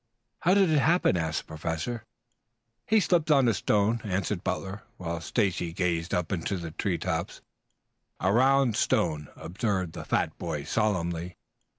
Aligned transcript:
"How 0.39 0.55
did 0.55 0.71
it 0.71 0.79
happen?" 0.79 1.15
asked 1.15 1.41
the 1.41 1.45
Professor. 1.45 2.03
"He 2.87 2.99
slipped 2.99 3.29
on 3.29 3.47
a 3.47 3.53
stone," 3.53 4.01
answered 4.03 4.43
Butler, 4.43 4.81
while 4.97 5.21
Stacy 5.21 5.73
gazed 5.73 6.11
up 6.11 6.31
into 6.31 6.57
the 6.57 6.71
tree 6.71 6.97
tops. 6.97 7.41
"A 8.19 8.33
round 8.33 8.75
stone," 8.75 9.27
observed 9.35 9.93
the 9.93 10.03
fat 10.03 10.35
boy 10.39 10.63
solemnly. 10.63 11.37